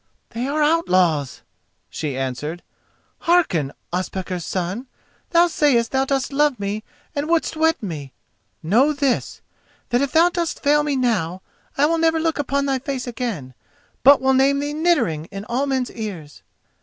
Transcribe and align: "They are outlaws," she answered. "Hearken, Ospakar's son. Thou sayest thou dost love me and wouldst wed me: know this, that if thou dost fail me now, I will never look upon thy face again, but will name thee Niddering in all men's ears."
"They 0.31 0.47
are 0.47 0.63
outlaws," 0.63 1.43
she 1.87 2.17
answered. 2.17 2.63
"Hearken, 3.19 3.71
Ospakar's 3.93 4.43
son. 4.43 4.87
Thou 5.29 5.45
sayest 5.45 5.91
thou 5.91 6.05
dost 6.05 6.33
love 6.33 6.59
me 6.59 6.83
and 7.13 7.29
wouldst 7.29 7.55
wed 7.55 7.75
me: 7.83 8.11
know 8.63 8.93
this, 8.93 9.41
that 9.89 10.01
if 10.01 10.11
thou 10.11 10.29
dost 10.29 10.63
fail 10.63 10.81
me 10.81 10.95
now, 10.95 11.43
I 11.77 11.85
will 11.85 11.99
never 11.99 12.19
look 12.19 12.39
upon 12.39 12.65
thy 12.65 12.79
face 12.79 13.05
again, 13.05 13.53
but 14.01 14.19
will 14.19 14.33
name 14.33 14.57
thee 14.57 14.73
Niddering 14.73 15.25
in 15.25 15.45
all 15.45 15.67
men's 15.67 15.91
ears." 15.91 16.41